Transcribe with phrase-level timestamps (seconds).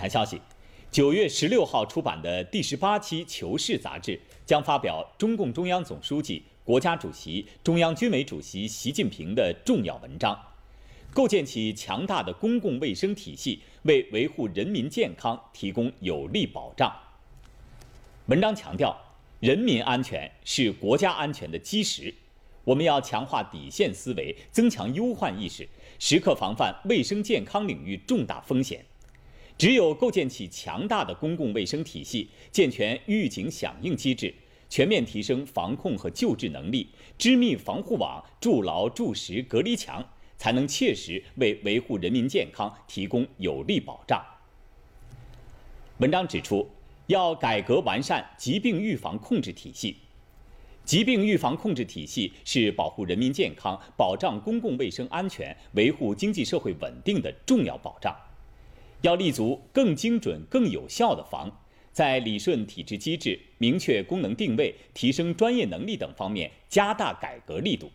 [0.00, 0.40] 台消息，
[0.90, 10.34] 九月十六号出版的第十八期《求是》杂志将发表中共中央总书记、国家主席、中央军委主席习近平的重要文章，
[11.12, 16.90] 构建起强大的公共卫生体系，为维护人民健康提供有力保障。
[18.28, 18.98] 文章强调，
[19.40, 22.14] 人民安全是国家安全的基石，
[22.64, 28.82] 我们要强化底线思维，增强忧患意识，时刻防范卫生健康领域重大风险。
[29.60, 34.34] 只有构建起强大的公共卫生体系，健全预警响应机制，
[34.70, 40.02] 全面提升防控和救治能力，织密防护网，筑牢筑实隔离墙，
[40.38, 44.24] 才能切实为维护人民健康提供有力保障。
[45.98, 46.66] 文章指出，
[47.08, 49.94] 要改革完善疾病预防控制体系。
[50.86, 58.16] 疾病预防控制体系是保护人民健康、保障公共卫生安全、维护经济社会稳定的重要保障。
[59.02, 61.50] 要立足更精准、更有效的防，
[61.90, 67.90] 在理顺体制机制、明确功能定位、提升专业能力等方面加大改革力度。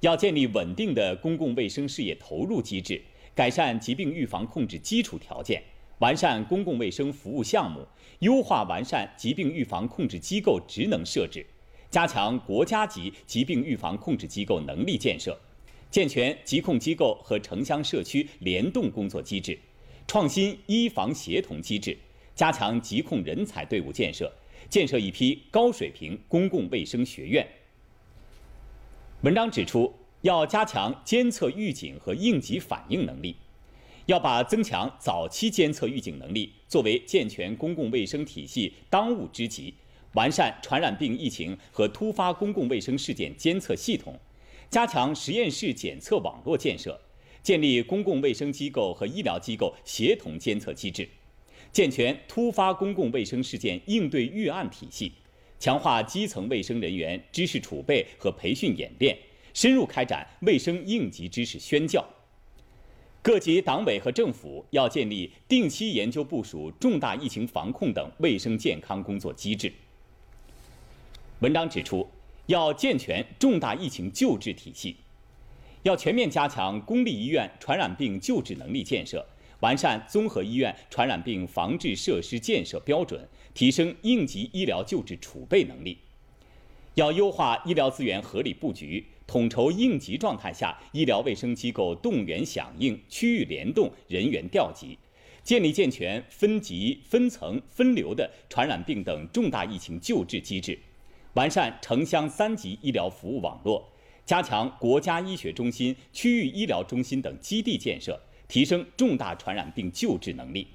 [0.00, 3.02] 要建立稳定的公共卫生事业投入机制，
[3.34, 5.60] 改善疾病预防控制基础条件，
[5.98, 7.84] 完善公共卫生服务项目，
[8.20, 11.44] 优化完善疾病预防控制机构职能设置，
[11.90, 15.36] 加强国家级疾病预防控制机构能力建设，
[15.90, 19.58] 健全疾控机构和城乡社区联动工作机制。
[20.08, 21.94] 创新医防协同机制，
[22.34, 24.32] 加强疾控人才队伍建设，
[24.70, 27.46] 建设一批高水平公共卫生学院。
[29.20, 33.36] 文章指出，要加强监测预警和应急反应能力，
[34.06, 39.74] 要把增强早期监测预警能力作为健全公共卫生体系当务之急，
[40.14, 44.18] 完善传染病疫情和突发公共卫生事件监测系统，
[44.70, 46.98] 加强实验室检测网络建设。
[47.48, 51.08] 建立公共卫生机构和医疗机构协同监测机制，
[51.72, 55.10] 健全突发公共卫生事件应对预案体系，
[55.58, 59.16] 强化基层卫生人员知识储备和培训演练，
[59.54, 62.06] 深入开展卫生应急知识宣教。
[63.22, 69.72] 各级党委和政府要建立定期研究部署重大疫情防控等卫生健康工作机制。
[71.38, 72.06] 文章指出，
[72.44, 74.96] 要健全重大疫情救治体系。
[75.82, 79.24] 要全面加强公立医院传染病救治能力建设，
[79.60, 85.98] 完善综合医院传染病防治设施建设标准，提升应急医疗救治储备能力。
[86.94, 94.98] 要优化医疗资源合理布局，统筹应急状态下医疗卫生机构动员响应、区域联动、人员调集，
[95.44, 100.76] 建立健全分级、分层、分流的传染病等重大疫情救治机制，
[101.34, 103.88] 完善城乡三级医疗服务网络。
[104.28, 110.68] 加强国家医学中心、区域医疗中心等基地建设，提升重大传染病救治能力。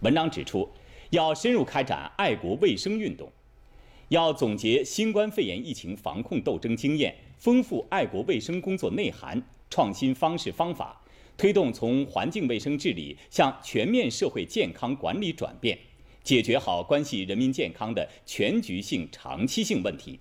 [0.00, 0.68] 文章指出，
[1.10, 3.30] 要深入开展爱国卫生运动，
[4.08, 9.40] 要总结新冠肺炎疫情防控斗争经验，丰富爱国卫生工作内涵，
[9.70, 11.00] 创新方式方法，
[11.36, 15.78] 推动从环境卫生治理向全面社会健康管理转变，
[16.24, 20.18] 解决好关系人民健康的全局性、长期性问题。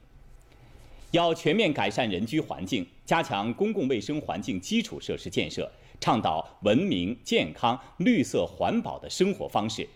[1.13, 9.87] 要全面改善人居环境，加强公共卫生环境基础设施建设，倡导文明、健康、绿色环保的生活方式，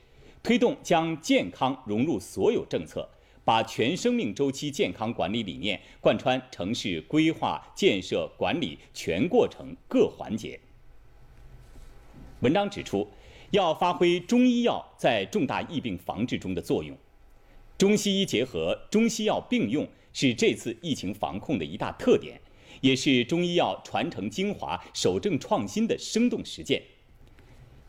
[0.44, 3.10] 推动将健康融入所有政策，
[3.44, 10.60] 把全生命周期健康管理理念贯穿城市规划、建设、管理全过程各环节。
[12.42, 13.10] 文章指出，
[13.50, 16.96] 要发挥中医药在重大疫病防治中的作用，
[17.78, 19.88] 中西医结合、中西药并用。
[20.14, 22.42] 是这次疫情防控的一大特点，
[22.82, 26.82] 也是中医药传承精华、守正创新的生动实践。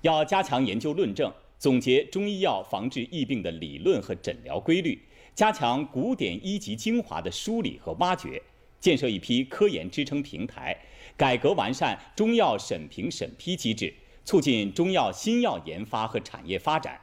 [0.03, 5.01] 要加强研究论证，总结中医药防治疫病的理论和诊疗规律，
[5.35, 8.43] 加强古典医籍精华的梳理和挖掘，
[8.79, 10.77] 建设一批科研支撑平台，
[11.17, 13.95] 改革完善中药审评审批机制，
[14.27, 17.01] 促进中药新药研发和产业发展，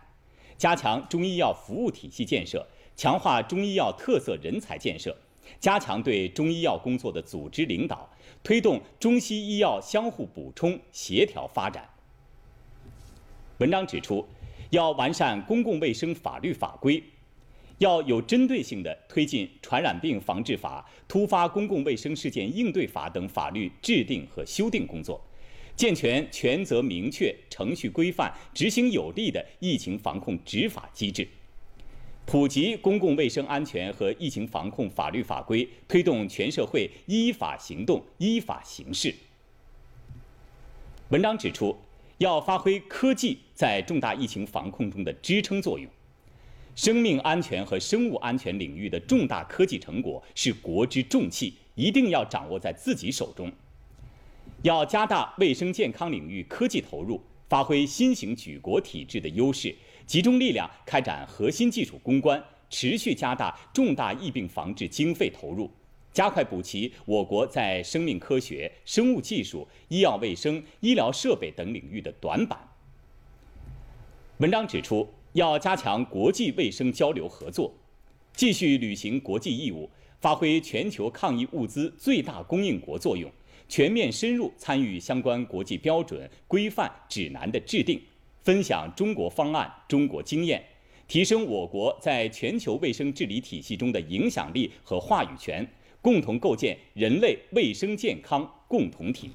[0.55, 2.67] 加强中医药服务体系建设。
[2.95, 5.15] 强化中医药特色人才建设，
[5.59, 8.09] 加强对中医药工作的组织领导，
[8.43, 11.87] 推动中西医药相互补充、协调发展。
[13.57, 14.25] 文章指出，
[14.69, 17.03] 要完善公共卫生法律法规，
[17.79, 25.21] 要有针对性地推进《传染病防治法》《突发公共卫生事件应对法》等法律制定和修订工作，
[25.75, 31.27] 健全权责明确、程序规范、执行有力的疫情防控执法机制。
[32.25, 39.13] 普及公共卫生安全和疫情防控法律法规，推动全社会依法行动、依法行事。
[41.09, 41.77] 文章指出，
[42.17, 45.87] 要发挥科技在重大疫情防控中的支撑作用。
[46.73, 53.51] 生命安全和生物安全领域的重大科技成果是国之重器，一定要掌握在自己手中。
[54.63, 57.21] 要加大卫生健康领域科技投入，
[57.55, 59.73] 发挥新型举国体制的优势，
[60.05, 65.71] 集中力量开展核心技术攻关，持续加大重大疫病防治经费投入，
[66.11, 72.59] 加快补齐我国在生命科学、生物技术、医药卫生、医疗设备等领域的短板。
[74.39, 75.07] 文章指出。
[75.31, 77.73] 要加强国际卫生交流合作，
[78.33, 79.89] 继续履行国际义务，
[80.21, 83.29] 发挥全球抗疫物资最大供应国作用，
[83.67, 87.99] 全面深入参与相关国际标准、规范、指南的制定，
[88.43, 90.63] 分享中国方案、中国经验，
[91.07, 95.67] 提升我国在全球卫生治理体系中的影响力和话语权，
[96.01, 99.31] 共同构建人类卫生健康共同体。